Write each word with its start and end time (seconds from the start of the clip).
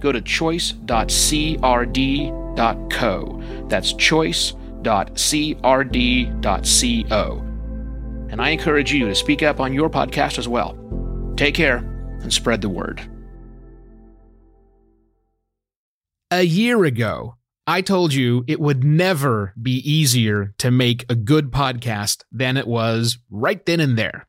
go 0.00 0.12
to 0.12 0.20
choice.crd.co. 0.20 0.84
That's 3.68 3.92
choice.crd.co. 3.92 4.64
And 8.30 8.42
I 8.42 8.50
encourage 8.50 8.92
you 8.92 9.06
to 9.06 9.14
speak 9.14 9.42
up 9.42 9.58
on 9.58 9.72
your 9.72 9.88
podcast 9.88 10.38
as 10.38 10.46
well. 10.46 10.76
Take 11.36 11.54
care 11.54 11.78
and 12.20 12.32
spread 12.32 12.60
the 12.60 12.68
word. 12.68 13.00
A 16.30 16.42
year 16.42 16.84
ago, 16.84 17.36
I 17.66 17.80
told 17.80 18.12
you 18.12 18.44
it 18.46 18.60
would 18.60 18.84
never 18.84 19.54
be 19.60 19.76
easier 19.90 20.54
to 20.58 20.70
make 20.70 21.04
a 21.08 21.14
good 21.14 21.50
podcast 21.50 22.24
than 22.30 22.56
it 22.56 22.66
was 22.66 23.18
right 23.30 23.64
then 23.64 23.80
and 23.80 23.96
there. 23.96 24.26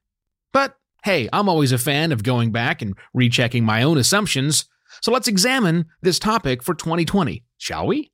But 0.54 0.76
hey, 1.04 1.30
I'm 1.34 1.50
always 1.50 1.72
a 1.72 1.78
fan 1.78 2.12
of 2.12 2.24
going 2.24 2.52
back 2.52 2.82
and 2.82 2.96
rechecking 3.14 3.64
my 3.64 3.84
own 3.84 3.98
assumptions. 3.98 4.66
So 5.02 5.12
let's 5.12 5.28
examine 5.28 5.86
this 6.02 6.20
topic 6.20 6.62
for 6.62 6.74
2020, 6.74 7.44
shall 7.58 7.88
we? 7.88 8.12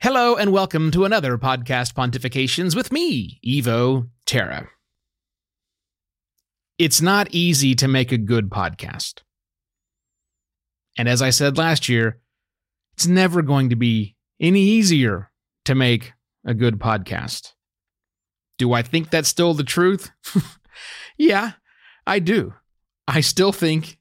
Hello 0.00 0.34
and 0.36 0.52
welcome 0.52 0.90
to 0.90 1.04
another 1.04 1.38
podcast 1.38 1.94
pontifications 1.94 2.76
with 2.76 2.92
me, 2.92 3.40
Evo 3.46 4.08
Terra. 4.26 4.68
It's 6.78 7.00
not 7.00 7.28
easy 7.30 7.74
to 7.76 7.88
make 7.88 8.10
a 8.10 8.18
good 8.18 8.50
podcast. 8.50 9.20
And 10.98 11.08
as 11.08 11.22
I 11.22 11.30
said 11.30 11.56
last 11.56 11.88
year, 11.88 12.20
it's 12.94 13.06
never 13.06 13.40
going 13.40 13.70
to 13.70 13.76
be 13.76 14.16
any 14.40 14.60
easier 14.60 15.30
to 15.64 15.74
make 15.74 16.12
a 16.44 16.54
good 16.54 16.78
podcast. 16.78 17.52
Do 18.58 18.72
I 18.72 18.82
think 18.82 19.10
that's 19.10 19.28
still 19.28 19.54
the 19.54 19.64
truth? 19.64 20.10
yeah, 21.18 21.52
I 22.06 22.18
do. 22.18 22.54
I 23.06 23.20
still 23.20 23.52
think 23.52 23.98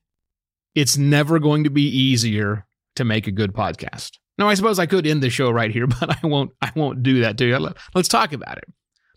it's 0.76 0.98
never 0.98 1.40
going 1.40 1.64
to 1.66 1.70
be 1.70 1.88
easier 1.88 2.66
to 2.96 3.04
make 3.04 3.28
a 3.28 3.32
good 3.32 3.54
podcast. 3.54 4.18
Now, 4.38 4.50
I 4.50 4.56
suppose 4.56 4.80
I 4.80 4.86
could 4.86 5.06
end 5.06 5.22
the 5.22 5.30
show 5.30 5.52
right 5.52 5.72
here, 5.72 5.88
but 6.00 6.10
I 6.24 6.28
won't. 6.28 6.52
I 6.62 6.72
won't 6.76 7.04
do 7.04 7.22
that 7.22 7.38
to 7.38 7.46
you. 7.46 7.70
Let's 7.94 8.08
talk 8.08 8.34
about 8.34 8.58
it. 8.58 8.66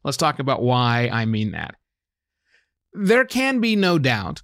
Let's 0.04 0.16
talk 0.16 0.38
about 0.38 0.62
why 0.62 1.08
I 1.12 1.24
mean 1.24 1.52
that. 1.52 1.74
There 2.92 3.24
can 3.24 3.60
be 3.60 3.76
no 3.76 3.98
doubt 3.98 4.42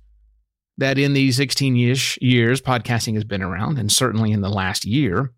that 0.78 0.98
in 0.98 1.12
these 1.12 1.36
16 1.36 1.76
ish 1.76 2.18
years 2.20 2.60
podcasting 2.60 3.14
has 3.14 3.24
been 3.24 3.42
around, 3.42 3.78
and 3.78 3.90
certainly 3.90 4.32
in 4.32 4.40
the 4.40 4.50
last 4.50 4.84
year, 4.84 5.32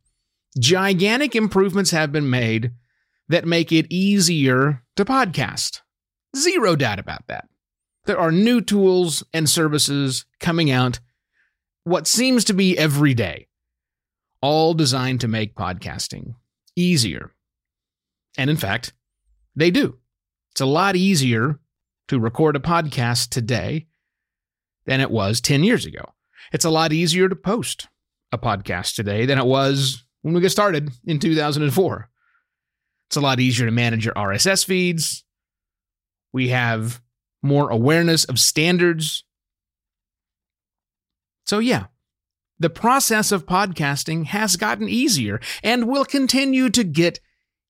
gigantic 0.58 1.34
improvements 1.34 1.90
have 1.90 2.12
been 2.12 2.30
made 2.30 2.72
that 3.28 3.46
make 3.46 3.72
it 3.72 3.86
easier 3.90 4.82
to 4.96 5.04
podcast. 5.04 5.80
Zero 6.36 6.76
doubt 6.76 6.98
about 6.98 7.26
that. 7.28 7.46
There 8.06 8.18
are 8.18 8.30
new 8.30 8.60
tools 8.60 9.24
and 9.32 9.48
services 9.48 10.26
coming 10.40 10.70
out, 10.70 11.00
what 11.84 12.06
seems 12.06 12.44
to 12.44 12.54
be 12.54 12.76
every 12.76 13.14
day 13.14 13.48
all 14.40 14.74
designed 14.74 15.22
to 15.22 15.28
make 15.28 15.54
podcasting 15.54 16.34
easier. 16.76 17.32
And 18.36 18.50
in 18.50 18.58
fact, 18.58 18.92
they 19.56 19.70
do. 19.70 19.98
It's 20.52 20.60
a 20.60 20.66
lot 20.66 20.96
easier 20.96 21.58
to 22.08 22.20
record 22.20 22.56
a 22.56 22.60
podcast 22.60 23.30
today 23.30 23.86
than 24.84 25.00
it 25.00 25.10
was 25.10 25.40
10 25.40 25.64
years 25.64 25.86
ago. 25.86 26.12
It's 26.52 26.66
a 26.66 26.70
lot 26.70 26.92
easier 26.92 27.28
to 27.28 27.36
post 27.36 27.88
a 28.32 28.38
podcast 28.38 28.96
today 28.96 29.24
than 29.24 29.38
it 29.38 29.46
was 29.46 30.04
when 30.20 30.34
we 30.34 30.42
got 30.42 30.50
started 30.50 30.90
in 31.06 31.18
2004. 31.18 32.10
It's 33.08 33.16
a 33.16 33.20
lot 33.22 33.40
easier 33.40 33.64
to 33.64 33.72
manage 33.72 34.04
your 34.04 34.14
RSS 34.14 34.64
feeds. 34.64 35.24
We 36.32 36.48
have 36.48 37.00
more 37.44 37.70
awareness 37.70 38.24
of 38.24 38.38
standards. 38.38 39.24
So, 41.46 41.58
yeah, 41.58 41.86
the 42.58 42.70
process 42.70 43.30
of 43.30 43.46
podcasting 43.46 44.26
has 44.26 44.56
gotten 44.56 44.88
easier 44.88 45.40
and 45.62 45.88
will 45.88 46.04
continue 46.04 46.70
to 46.70 46.82
get 46.82 47.20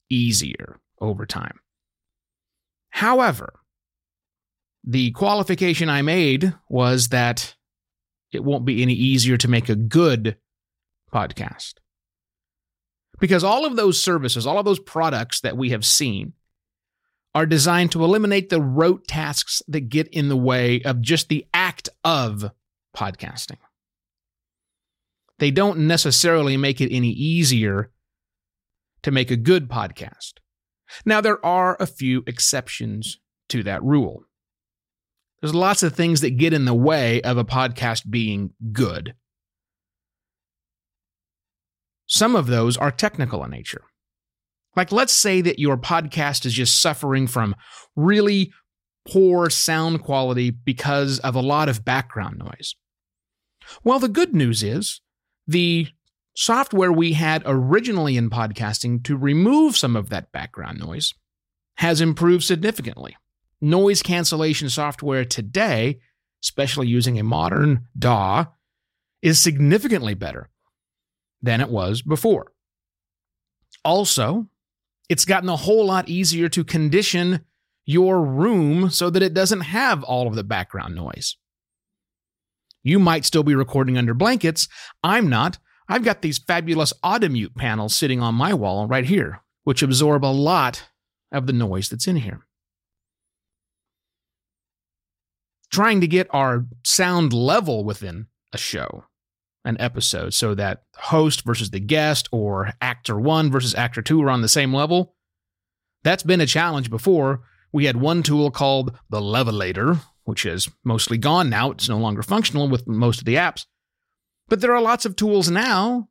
easier 0.09 0.79
over 1.01 1.27
time. 1.27 1.59
However, 2.91 3.55
the 4.85 5.11
qualification 5.13 5.89
I 5.89 6.03
made 6.03 6.55
was 6.69 7.09
that 7.09 7.57
it 8.31 8.45
won't 8.45 8.65
be 8.65 8.83
any 8.83 8.93
easier 8.93 9.37
to 9.39 9.49
make 9.49 9.69
a 9.69 9.75
good 9.75 10.37
podcast. 11.13 11.75
Because 13.19 13.43
all 13.43 13.65
of 13.65 13.77
those 13.77 14.01
services, 14.01 14.47
all 14.47 14.59
of 14.59 14.65
those 14.65 14.81
products 14.81 15.41
that 15.41 15.57
we 15.57 15.71
have 15.71 15.85
seen, 15.85 16.35
are 17.35 17.47
designed 17.47 17.91
to 17.93 18.05
eliminate 18.05 18.49
the 18.49 18.61
rote 18.61 19.07
tasks 19.09 19.63
that 19.67 19.89
get 19.89 20.09
in 20.09 20.29
the 20.29 20.37
way 20.37 20.81
of 20.83 21.01
just 21.01 21.29
the 21.29 21.47
act 21.53 21.89
of 22.05 22.51
podcasting 22.97 23.59
they 25.39 25.51
don't 25.51 25.79
necessarily 25.79 26.57
make 26.57 26.81
it 26.81 26.95
any 26.95 27.11
easier 27.11 27.91
to 29.03 29.11
make 29.11 29.31
a 29.31 29.37
good 29.37 29.69
podcast. 29.69 30.35
Now, 31.05 31.21
there 31.21 31.45
are 31.45 31.77
a 31.81 31.87
few 31.87 32.23
exceptions 32.27 33.19
to 33.49 33.63
that 33.65 33.83
rule. 33.83 34.25
There's 35.41 35.55
lots 35.55 35.83
of 35.83 35.95
things 35.95 36.21
that 36.21 36.39
get 36.39 36.53
in 36.53 36.65
the 36.65 36.75
way 36.75 37.21
of 37.23 37.37
a 37.37 37.45
podcast 37.45 38.09
being 38.09 38.51
good. 38.73 39.15
Some 42.07 42.37
of 42.37 42.47
those 42.47 42.77
are 42.77 42.91
technical 42.91 43.45
in 43.45 43.51
nature. 43.51 43.85
Like, 44.77 44.93
let's 44.93 45.13
say 45.13 45.41
that 45.41 45.59
your 45.59 45.77
podcast 45.77 46.45
is 46.47 46.55
just 46.55 46.81
suffering 46.81 47.27
from 47.27 47.55
really 47.97 48.53
poor 49.07 49.51
sound 49.51 50.03
quality 50.03 50.51
because 50.51 51.19
of 51.21 51.35
a 51.35 51.41
lot 51.41 51.69
of 51.69 51.85
background 51.85 52.39
noise. 52.39 52.75
Well, 53.83 53.99
the 53.99 54.09
good 54.09 54.35
news 54.35 54.63
is 54.63 55.01
the 55.47 55.89
software 56.35 56.93
we 56.93 57.13
had 57.13 57.43
originally 57.47 58.17
in 58.17 58.31
podcasting 58.31 59.05
to 59.05 59.17
remove 59.17 59.77
some 59.77 59.97
of 59.97 60.11
that 60.11 60.33
background 60.33 60.81
noise 60.81 61.13
has 61.77 62.01
improved 62.01 62.45
significantly. 62.45 63.17
Noise 63.61 64.03
cancellation 64.03 64.69
software 64.69 65.25
today, 65.25 65.99
especially 66.43 66.89
using 66.89 67.19
a 67.19 67.25
modern 67.25 67.87
DAW, 67.99 68.47
is 69.23 69.41
significantly 69.41 70.15
better 70.15 70.51
than 71.41 71.61
it 71.61 71.71
was 71.71 72.03
before. 72.03 72.53
Also, 73.85 74.49
it's 75.09 75.25
gotten 75.25 75.49
a 75.49 75.57
whole 75.57 75.87
lot 75.87 76.09
easier 76.09 76.49
to 76.49 76.65
condition 76.65 77.45
your 77.85 78.25
room 78.25 78.91
so 78.91 79.11
that 79.11 79.23
it 79.23 79.35
doesn't 79.35 79.61
have 79.61 80.03
all 80.05 80.27
of 80.27 80.35
the 80.35 80.45
background 80.45 80.95
noise. 80.95 81.37
You 82.83 82.99
might 82.99 83.25
still 83.25 83.43
be 83.43 83.55
recording 83.55 83.97
under 83.97 84.15
blankets. 84.15 84.69
I'm 85.03 85.29
not. 85.29 85.59
I've 85.89 86.05
got 86.05 86.23
these 86.23 86.39
fabulous 86.39 86.93
Audimute 87.03 87.55
panels 87.57 87.95
sitting 87.95 88.21
on 88.21 88.35
my 88.35 88.55
wall 88.55 88.87
right 88.87 89.05
here, 89.05 89.43
which 89.65 89.83
absorb 89.83 90.25
a 90.25 90.27
lot 90.27 90.85
of 91.33 91.47
the 91.47 91.53
noise 91.53 91.89
that's 91.89 92.07
in 92.07 92.17
here. 92.17 92.47
Trying 95.71 96.01
to 96.01 96.07
get 96.07 96.29
our 96.31 96.67
sound 96.85 97.33
level 97.33 97.85
within 97.85 98.27
a 98.53 98.59
show, 98.59 99.05
an 99.65 99.77
episode, 99.81 100.35
so 100.35 100.55
that 100.55 100.83
host 100.97 101.45
versus 101.45 101.71
the 101.71 101.81
guest 101.81 102.29
or 102.33 102.73
actor 102.81 103.19
one 103.19 103.51
versus 103.51 103.75
actor 103.75 104.03
two 104.03 104.23
are 104.23 104.31
on 104.31 104.43
the 104.43 104.49
same 104.49 104.75
level. 104.75 105.15
That's 106.03 106.23
been 106.23 106.41
a 106.41 106.47
challenge 106.47 106.91
before. 106.91 107.43
We 107.73 107.87
had 107.87 107.97
one 107.97 108.23
tool 108.23 108.51
called 108.51 108.97
the 109.11 109.21
Levelator, 109.21 110.01
which 110.25 110.47
is 110.47 110.69
mostly 110.85 111.19
gone 111.19 111.49
now. 111.51 111.71
It's 111.71 111.89
no 111.89 111.99
longer 111.99 112.23
functional 112.23 112.69
with 112.69 112.87
most 112.87 113.19
of 113.21 113.25
the 113.25 113.37
apps. 113.37 113.67
But 114.49 114.61
there 114.61 114.75
are 114.75 114.83
lots 114.83 115.07
of 115.07 115.17
tools 115.17 115.51
now 115.51 116.09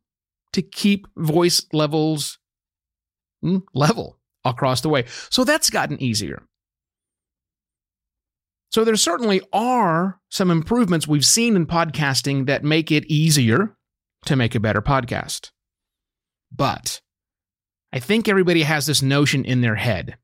to 0.54 0.62
keep 0.62 1.08
voice 1.16 1.66
levels 1.72 2.40
hmm, 3.42 3.60
level 3.74 4.20
across 4.44 4.82
the 4.82 4.90
way. 4.90 5.06
So 5.30 5.44
that's 5.44 5.70
gotten 5.70 6.02
easier. 6.02 6.44
So 8.74 8.84
there 8.84 8.96
certainly 8.96 9.40
are 9.54 10.20
some 10.30 10.50
improvements 10.50 11.08
we've 11.08 11.24
seen 11.24 11.56
in 11.56 11.68
podcasting 11.68 12.48
that 12.48 12.64
make 12.64 12.92
it 12.92 13.06
easier 13.06 13.78
to 14.25 14.36
make 14.36 14.56
a 14.56 14.60
better 14.60 14.81
podcast. 14.81 15.52
But 16.52 17.00
I 17.92 18.00
think 18.00 18.28
everybody 18.28 18.64
has 18.64 18.88
this 18.88 19.04
notion 19.04 19.46
in 19.46 19.62
their 19.62 19.75
head 19.75 20.18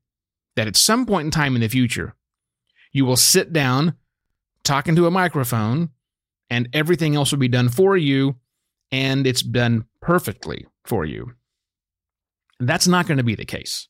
that 0.56 0.66
at 0.66 0.74
some 0.74 1.06
point 1.06 1.26
in 1.26 1.30
time 1.30 1.54
in 1.54 1.60
the 1.60 1.68
future, 1.68 2.16
you 2.90 3.04
will 3.04 3.16
sit 3.16 3.52
down 3.52 3.94
talking 4.64 4.96
to 4.96 5.06
a 5.06 5.12
microphone 5.12 5.90
and 6.50 6.68
everything 6.72 7.14
else 7.14 7.30
will 7.30 7.38
be 7.38 7.46
done 7.46 7.68
for 7.68 7.96
you 7.96 8.34
and 8.90 9.28
it's 9.28 9.42
done 9.42 9.84
perfectly 10.00 10.66
for 10.84 11.04
you. 11.04 11.34
That's 12.58 12.88
not 12.88 13.06
going 13.06 13.18
to 13.18 13.24
be 13.24 13.36
the 13.36 13.44
case. 13.44 13.86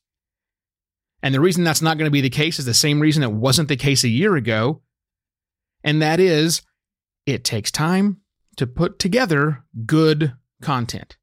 And 1.23 1.33
the 1.33 1.39
reason 1.39 1.63
that's 1.63 1.81
not 1.81 1.97
going 1.97 2.07
to 2.07 2.11
be 2.11 2.21
the 2.21 2.29
case 2.29 2.59
is 2.59 2.65
the 2.65 2.73
same 2.73 2.99
reason 2.99 3.23
it 3.23 3.31
wasn't 3.31 3.69
the 3.69 3.75
case 3.75 4.03
a 4.03 4.09
year 4.09 4.35
ago. 4.35 4.81
And 5.83 6.01
that 6.01 6.19
is 6.19 6.61
it 7.25 7.43
takes 7.43 7.71
time 7.71 8.21
to 8.57 8.67
put 8.67 8.99
together 8.99 9.63
good 9.85 10.33
content. 10.61 11.17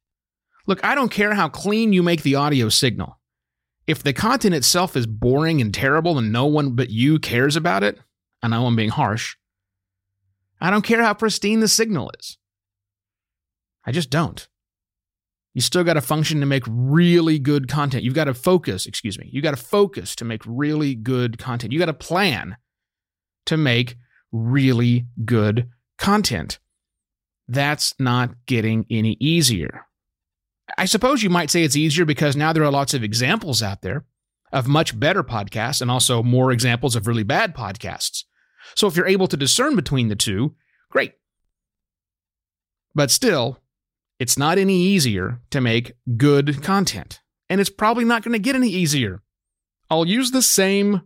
Look, 0.67 0.83
I 0.83 0.95
don't 0.95 1.11
care 1.11 1.33
how 1.33 1.49
clean 1.49 1.93
you 1.93 2.03
make 2.03 2.23
the 2.23 2.35
audio 2.35 2.69
signal. 2.69 3.19
If 3.87 4.03
the 4.03 4.13
content 4.13 4.53
itself 4.53 4.95
is 4.95 5.07
boring 5.07 5.61
and 5.61 5.73
terrible 5.73 6.17
and 6.17 6.31
no 6.31 6.45
one 6.45 6.75
but 6.75 6.91
you 6.91 7.17
cares 7.17 7.55
about 7.55 7.83
it, 7.83 7.99
I 8.41 8.47
know 8.47 8.67
I'm 8.67 8.75
being 8.75 8.89
harsh, 8.89 9.35
I 10.61 10.69
don't 10.69 10.83
care 10.83 11.01
how 11.01 11.13
pristine 11.13 11.59
the 11.59 11.67
signal 11.67 12.11
is. 12.19 12.37
I 13.85 13.91
just 13.91 14.09
don't. 14.09 14.47
You 15.59 15.61
still 15.61 15.83
got 15.83 15.95
to 15.95 16.01
function 16.01 16.39
to 16.39 16.45
make 16.45 16.63
really 16.69 17.37
good 17.37 17.67
content. 17.67 18.05
You've 18.05 18.13
got 18.13 18.23
to 18.23 18.33
focus, 18.33 18.85
excuse 18.85 19.19
me. 19.19 19.29
You 19.29 19.41
got 19.41 19.51
to 19.51 19.61
focus 19.61 20.15
to 20.15 20.23
make 20.23 20.41
really 20.45 20.95
good 20.95 21.37
content. 21.37 21.73
You 21.73 21.79
got 21.79 21.87
to 21.87 21.93
plan 21.93 22.55
to 23.45 23.57
make 23.57 23.97
really 24.31 25.07
good 25.25 25.67
content. 25.97 26.59
That's 27.49 27.93
not 27.99 28.45
getting 28.45 28.85
any 28.89 29.17
easier. 29.19 29.85
I 30.77 30.85
suppose 30.85 31.23
you 31.23 31.29
might 31.29 31.49
say 31.49 31.63
it's 31.63 31.75
easier 31.75 32.05
because 32.05 32.37
now 32.37 32.53
there 32.53 32.63
are 32.63 32.71
lots 32.71 32.93
of 32.93 33.03
examples 33.03 33.61
out 33.61 33.81
there 33.81 34.05
of 34.53 34.65
much 34.65 34.97
better 34.97 35.23
podcasts 35.23 35.81
and 35.81 35.91
also 35.91 36.23
more 36.23 36.53
examples 36.53 36.95
of 36.95 37.05
really 37.05 37.23
bad 37.23 37.53
podcasts. 37.53 38.23
So 38.75 38.87
if 38.87 38.95
you're 38.95 39.05
able 39.05 39.27
to 39.27 39.35
discern 39.35 39.75
between 39.75 40.07
the 40.07 40.15
two, 40.15 40.55
great. 40.89 41.15
But 42.95 43.11
still, 43.11 43.59
it's 44.19 44.37
not 44.37 44.57
any 44.57 44.75
easier 44.75 45.39
to 45.49 45.61
make 45.61 45.93
good 46.17 46.61
content. 46.61 47.21
And 47.49 47.59
it's 47.59 47.69
probably 47.69 48.03
not 48.03 48.21
going 48.21 48.33
to 48.33 48.39
get 48.39 48.55
any 48.55 48.69
easier. 48.69 49.21
I'll 49.89 50.05
use 50.05 50.31
the 50.31 50.41
same 50.41 51.01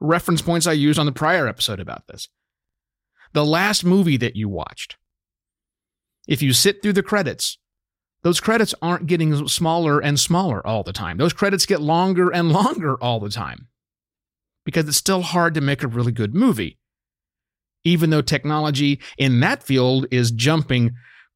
reference 0.00 0.42
points 0.42 0.66
I 0.66 0.72
used 0.72 0.98
on 0.98 1.06
the 1.06 1.12
prior 1.12 1.46
episode 1.46 1.80
about 1.80 2.06
this. 2.08 2.28
The 3.32 3.46
last 3.46 3.84
movie 3.84 4.16
that 4.18 4.36
you 4.36 4.48
watched. 4.48 4.96
If 6.26 6.42
you 6.42 6.52
sit 6.52 6.82
through 6.82 6.94
the 6.94 7.02
credits, 7.02 7.58
those 8.22 8.40
credits 8.40 8.74
aren't 8.82 9.06
getting 9.06 9.48
smaller 9.48 10.00
and 10.00 10.18
smaller 10.20 10.66
all 10.66 10.82
the 10.82 10.92
time. 10.92 11.16
Those 11.16 11.32
credits 11.32 11.64
get 11.64 11.80
longer 11.80 12.30
and 12.30 12.52
longer 12.52 12.96
all 12.96 13.20
the 13.20 13.30
time 13.30 13.68
because 14.64 14.86
it's 14.88 14.96
still 14.96 15.22
hard 15.22 15.54
to 15.54 15.60
make 15.60 15.82
a 15.82 15.88
really 15.88 16.12
good 16.12 16.34
movie. 16.34 16.78
Even 17.84 18.10
though 18.10 18.20
technology 18.20 19.00
in 19.16 19.40
that 19.40 19.62
field 19.62 20.06
is 20.10 20.30
jumping 20.30 20.92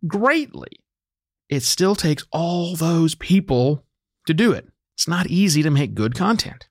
greatly 0.07 0.84
it 1.49 1.63
still 1.63 1.95
takes 1.95 2.25
all 2.33 2.75
those 2.75 3.15
people 3.15 3.85
to 4.27 4.35
do 4.35 4.53
it. 4.53 4.69
It's 4.97 5.09
not 5.09 5.27
easy 5.27 5.63
to 5.63 5.71
make 5.71 5.95
good 5.95 6.15
content. 6.15 6.69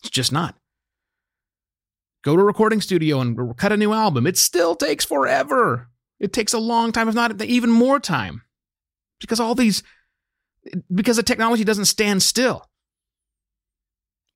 It's 0.00 0.10
just 0.10 0.32
not. 0.32 0.56
Go 2.22 2.36
to 2.36 2.42
a 2.42 2.44
recording 2.44 2.80
studio 2.80 3.20
and 3.20 3.56
cut 3.56 3.72
a 3.72 3.76
new 3.76 3.92
album. 3.92 4.26
It 4.26 4.38
still 4.38 4.74
takes 4.74 5.04
forever. 5.04 5.88
It 6.18 6.32
takes 6.32 6.54
a 6.54 6.58
long 6.58 6.90
time, 6.90 7.08
if 7.08 7.14
not 7.14 7.40
even 7.42 7.70
more 7.70 8.00
time. 8.00 8.42
Because 9.20 9.40
all 9.40 9.54
these, 9.54 9.82
because 10.92 11.16
the 11.16 11.22
technology 11.22 11.64
doesn't 11.64 11.84
stand 11.84 12.22
still. 12.22 12.68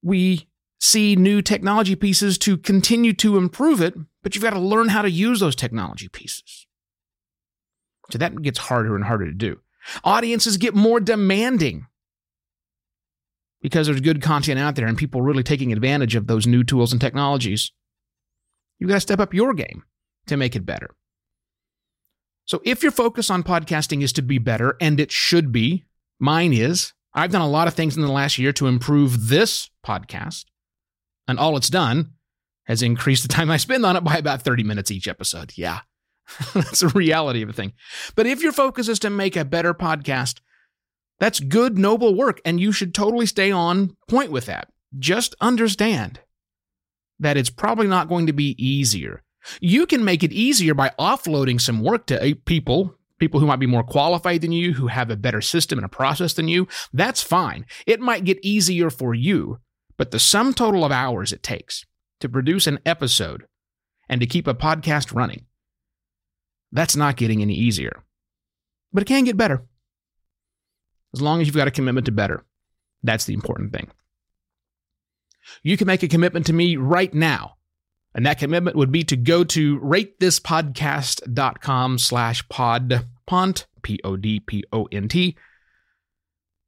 We 0.02 0.48
see 0.80 1.16
new 1.16 1.42
technology 1.42 1.96
pieces 1.96 2.38
to 2.38 2.56
continue 2.56 3.12
to 3.14 3.36
improve 3.36 3.80
it, 3.80 3.94
but 4.22 4.34
you've 4.34 4.44
got 4.44 4.50
to 4.50 4.60
learn 4.60 4.88
how 4.88 5.02
to 5.02 5.10
use 5.10 5.40
those 5.40 5.56
technology 5.56 6.08
pieces. 6.08 6.67
So 8.10 8.18
that 8.18 8.40
gets 8.42 8.58
harder 8.58 8.94
and 8.96 9.04
harder 9.04 9.26
to 9.26 9.32
do. 9.32 9.60
Audiences 10.04 10.56
get 10.56 10.74
more 10.74 11.00
demanding 11.00 11.86
because 13.60 13.86
there's 13.86 14.00
good 14.00 14.22
content 14.22 14.58
out 14.58 14.76
there 14.76 14.86
and 14.86 14.96
people 14.96 15.22
really 15.22 15.42
taking 15.42 15.72
advantage 15.72 16.14
of 16.14 16.26
those 16.26 16.46
new 16.46 16.62
tools 16.62 16.92
and 16.92 17.00
technologies. 17.00 17.72
You've 18.78 18.88
got 18.88 18.96
to 18.96 19.00
step 19.00 19.20
up 19.20 19.34
your 19.34 19.54
game 19.54 19.82
to 20.26 20.36
make 20.36 20.54
it 20.54 20.64
better. 20.64 20.90
So 22.44 22.62
if 22.64 22.82
your 22.82 22.92
focus 22.92 23.28
on 23.28 23.42
podcasting 23.42 24.02
is 24.02 24.12
to 24.14 24.22
be 24.22 24.38
better, 24.38 24.76
and 24.80 24.98
it 24.98 25.12
should 25.12 25.52
be, 25.52 25.84
mine 26.18 26.52
is, 26.52 26.94
I've 27.12 27.30
done 27.30 27.42
a 27.42 27.48
lot 27.48 27.68
of 27.68 27.74
things 27.74 27.96
in 27.96 28.02
the 28.02 28.12
last 28.12 28.38
year 28.38 28.52
to 28.54 28.66
improve 28.66 29.28
this 29.28 29.68
podcast, 29.84 30.44
and 31.26 31.38
all 31.38 31.56
it's 31.56 31.68
done 31.68 32.12
has 32.64 32.82
increased 32.82 33.22
the 33.22 33.28
time 33.28 33.50
I 33.50 33.56
spend 33.56 33.84
on 33.84 33.96
it 33.96 34.04
by 34.04 34.16
about 34.16 34.42
30 34.42 34.62
minutes 34.62 34.90
each 34.90 35.08
episode. 35.08 35.52
Yeah, 35.56 35.80
that's 36.54 36.80
the 36.80 36.88
reality 36.88 37.42
of 37.42 37.48
a 37.48 37.52
thing. 37.52 37.72
But 38.14 38.26
if 38.26 38.42
your 38.42 38.52
focus 38.52 38.88
is 38.88 38.98
to 39.00 39.10
make 39.10 39.36
a 39.36 39.44
better 39.44 39.74
podcast, 39.74 40.40
that's 41.18 41.40
good, 41.40 41.78
noble 41.78 42.14
work, 42.14 42.40
and 42.44 42.60
you 42.60 42.72
should 42.72 42.94
totally 42.94 43.26
stay 43.26 43.50
on 43.50 43.96
point 44.08 44.30
with 44.30 44.46
that. 44.46 44.68
Just 44.98 45.34
understand 45.40 46.20
that 47.18 47.36
it's 47.36 47.50
probably 47.50 47.86
not 47.86 48.08
going 48.08 48.26
to 48.26 48.32
be 48.32 48.54
easier. 48.64 49.22
You 49.60 49.86
can 49.86 50.04
make 50.04 50.22
it 50.22 50.32
easier 50.32 50.74
by 50.74 50.92
offloading 50.98 51.60
some 51.60 51.82
work 51.82 52.06
to 52.06 52.22
eh, 52.22 52.34
people, 52.44 52.94
people 53.18 53.40
who 53.40 53.46
might 53.46 53.56
be 53.58 53.66
more 53.66 53.82
qualified 53.82 54.42
than 54.42 54.52
you, 54.52 54.74
who 54.74 54.86
have 54.86 55.10
a 55.10 55.16
better 55.16 55.40
system 55.40 55.78
and 55.78 55.84
a 55.84 55.88
process 55.88 56.34
than 56.34 56.48
you. 56.48 56.68
That's 56.92 57.22
fine. 57.22 57.66
It 57.86 58.00
might 58.00 58.24
get 58.24 58.44
easier 58.44 58.90
for 58.90 59.14
you, 59.14 59.58
but 59.96 60.10
the 60.10 60.18
sum 60.18 60.54
total 60.54 60.84
of 60.84 60.92
hours 60.92 61.32
it 61.32 61.42
takes 61.42 61.84
to 62.20 62.28
produce 62.28 62.66
an 62.66 62.78
episode 62.86 63.46
and 64.08 64.20
to 64.20 64.26
keep 64.26 64.46
a 64.46 64.54
podcast 64.54 65.14
running 65.14 65.46
that's 66.72 66.96
not 66.96 67.16
getting 67.16 67.42
any 67.42 67.54
easier. 67.54 68.02
But 68.92 69.02
it 69.02 69.06
can 69.06 69.24
get 69.24 69.36
better. 69.36 69.66
As 71.14 71.22
long 71.22 71.40
as 71.40 71.46
you've 71.46 71.56
got 71.56 71.68
a 71.68 71.72
commitment 71.72 72.06
to 72.06 72.12
better. 72.12 72.44
That's 73.02 73.24
the 73.24 73.34
important 73.34 73.72
thing. 73.72 73.90
You 75.62 75.76
can 75.76 75.86
make 75.86 76.02
a 76.02 76.08
commitment 76.08 76.46
to 76.46 76.52
me 76.52 76.76
right 76.76 77.14
now. 77.14 77.54
And 78.14 78.26
that 78.26 78.38
commitment 78.38 78.76
would 78.76 78.92
be 78.92 79.04
to 79.04 79.16
go 79.16 79.44
to 79.44 79.78
ratethispodcast.com 79.80 81.98
slash 81.98 82.46
podpont, 82.48 83.66
P-O-D-P-O-N-T, 83.82 85.36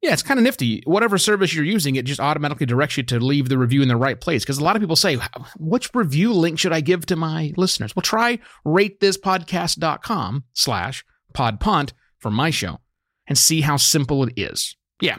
yeah, 0.01 0.13
it's 0.13 0.23
kind 0.23 0.39
of 0.39 0.43
nifty. 0.43 0.81
Whatever 0.85 1.17
service 1.17 1.53
you're 1.53 1.63
using, 1.63 1.95
it 1.95 2.05
just 2.05 2.19
automatically 2.19 2.65
directs 2.65 2.97
you 2.97 3.03
to 3.03 3.19
leave 3.19 3.49
the 3.49 3.57
review 3.57 3.81
in 3.81 3.87
the 3.87 3.95
right 3.95 4.19
place. 4.19 4.43
Because 4.43 4.57
a 4.57 4.63
lot 4.63 4.75
of 4.75 4.81
people 4.81 4.95
say, 4.95 5.19
which 5.59 5.93
review 5.93 6.33
link 6.33 6.57
should 6.57 6.73
I 6.73 6.81
give 6.81 7.05
to 7.07 7.15
my 7.15 7.53
listeners? 7.55 7.95
Well, 7.95 8.01
try 8.01 8.39
ratethispodcast.com 8.65 10.43
slash 10.53 11.05
podpont 11.33 11.91
for 12.17 12.31
my 12.31 12.49
show 12.49 12.79
and 13.27 13.37
see 13.37 13.61
how 13.61 13.77
simple 13.77 14.23
it 14.23 14.33
is. 14.35 14.75
Yeah. 14.99 15.17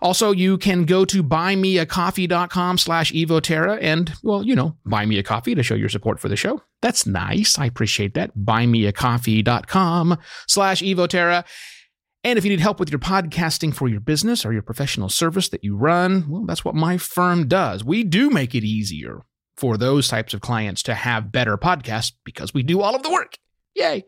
Also, 0.00 0.32
you 0.32 0.58
can 0.58 0.84
go 0.84 1.04
to 1.04 1.22
buymeacoffee.com 1.22 2.78
slash 2.78 3.12
evoterra 3.12 3.78
and, 3.80 4.12
well, 4.24 4.42
you 4.42 4.56
know, 4.56 4.76
buy 4.84 5.06
me 5.06 5.16
a 5.18 5.22
coffee 5.22 5.54
to 5.54 5.62
show 5.62 5.76
your 5.76 5.88
support 5.88 6.18
for 6.18 6.28
the 6.28 6.34
show. 6.34 6.60
That's 6.80 7.06
nice. 7.06 7.56
I 7.56 7.66
appreciate 7.66 8.14
that. 8.14 8.36
Buymeacoffee.com 8.36 10.18
slash 10.48 10.82
evoterra. 10.82 11.44
And 12.24 12.38
if 12.38 12.44
you 12.44 12.50
need 12.50 12.60
help 12.60 12.78
with 12.78 12.90
your 12.90 13.00
podcasting 13.00 13.74
for 13.74 13.88
your 13.88 13.98
business 14.00 14.46
or 14.46 14.52
your 14.52 14.62
professional 14.62 15.08
service 15.08 15.48
that 15.48 15.64
you 15.64 15.76
run, 15.76 16.26
well, 16.28 16.44
that's 16.46 16.64
what 16.64 16.76
my 16.76 16.96
firm 16.96 17.48
does. 17.48 17.84
We 17.84 18.04
do 18.04 18.30
make 18.30 18.54
it 18.54 18.62
easier 18.62 19.22
for 19.56 19.76
those 19.76 20.06
types 20.08 20.32
of 20.32 20.40
clients 20.40 20.84
to 20.84 20.94
have 20.94 21.32
better 21.32 21.58
podcasts 21.58 22.12
because 22.24 22.54
we 22.54 22.62
do 22.62 22.80
all 22.80 22.94
of 22.94 23.02
the 23.02 23.10
work. 23.10 23.38
Yay. 23.74 24.04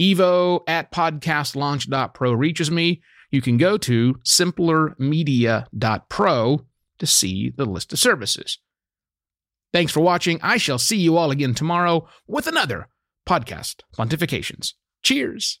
Evo 0.00 0.60
at 0.68 0.92
podcastlaunch.pro 0.92 2.32
reaches 2.32 2.70
me. 2.70 3.02
You 3.30 3.42
can 3.42 3.56
go 3.56 3.76
to 3.78 4.14
simplermedia.pro 4.26 6.60
to 6.98 7.06
see 7.06 7.52
the 7.56 7.66
list 7.66 7.92
of 7.92 7.98
services. 7.98 8.58
Thanks 9.72 9.92
for 9.92 10.00
watching. 10.00 10.40
I 10.42 10.56
shall 10.56 10.78
see 10.78 10.96
you 10.96 11.16
all 11.16 11.30
again 11.30 11.54
tomorrow 11.54 12.08
with 12.26 12.46
another 12.46 12.88
podcast 13.28 13.82
pontifications. 13.96 14.72
Cheers. 15.02 15.60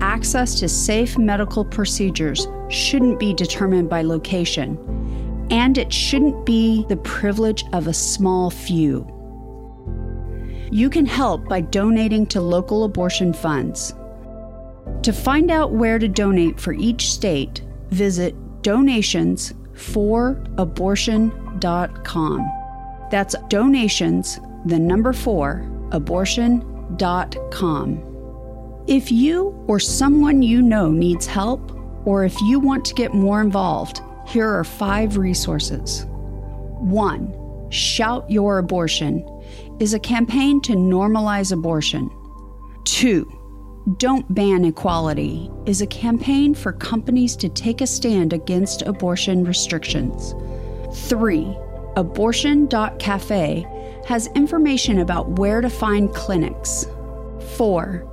access 0.00 0.58
to 0.60 0.68
safe 0.68 1.18
medical 1.18 1.64
procedures 1.64 2.46
shouldn't 2.68 3.18
be 3.18 3.34
determined 3.34 3.88
by 3.88 4.02
location, 4.02 4.78
and 5.50 5.78
it 5.78 5.92
shouldn't 5.92 6.44
be 6.44 6.84
the 6.88 6.96
privilege 6.98 7.64
of 7.72 7.86
a 7.86 7.94
small 7.94 8.50
few. 8.50 9.06
You 10.70 10.90
can 10.90 11.06
help 11.06 11.48
by 11.48 11.60
donating 11.60 12.26
to 12.26 12.40
local 12.40 12.84
abortion 12.84 13.32
funds. 13.32 13.94
To 15.02 15.12
find 15.12 15.50
out 15.50 15.72
where 15.72 15.98
to 15.98 16.08
donate 16.08 16.58
for 16.58 16.72
each 16.72 17.12
state, 17.12 17.62
visit 17.90 18.34
donations 18.62 19.54
for 19.74 20.34
donations4abortion.com. 20.56 22.50
That's 23.10 23.34
donations, 23.48 24.40
the 24.64 24.78
number 24.78 25.12
four, 25.12 25.68
abortion.com. 25.92 28.15
If 28.86 29.10
you 29.10 29.64
or 29.66 29.80
someone 29.80 30.42
you 30.42 30.62
know 30.62 30.90
needs 30.90 31.26
help, 31.26 31.72
or 32.06 32.24
if 32.24 32.40
you 32.42 32.60
want 32.60 32.84
to 32.84 32.94
get 32.94 33.12
more 33.12 33.40
involved, 33.40 34.00
here 34.28 34.48
are 34.48 34.62
five 34.62 35.16
resources. 35.16 36.06
1. 36.08 37.70
Shout 37.70 38.30
Your 38.30 38.58
Abortion 38.58 39.26
is 39.80 39.92
a 39.92 39.98
campaign 39.98 40.60
to 40.60 40.74
normalize 40.74 41.50
abortion. 41.50 42.08
2. 42.84 43.28
Don't 43.96 44.32
Ban 44.32 44.64
Equality 44.64 45.50
is 45.66 45.80
a 45.80 45.86
campaign 45.88 46.54
for 46.54 46.72
companies 46.72 47.34
to 47.36 47.48
take 47.48 47.80
a 47.80 47.88
stand 47.88 48.32
against 48.32 48.82
abortion 48.82 49.42
restrictions. 49.44 50.36
3. 51.08 51.56
Abortion.cafe 51.96 53.66
has 54.06 54.28
information 54.36 55.00
about 55.00 55.40
where 55.40 55.60
to 55.60 55.70
find 55.70 56.14
clinics. 56.14 56.86
4. 57.56 58.12